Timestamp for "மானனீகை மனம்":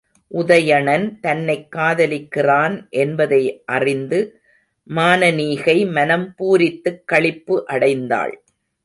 4.89-6.35